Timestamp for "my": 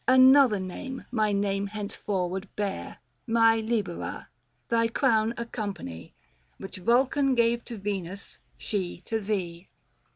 1.11-1.31, 3.27-3.57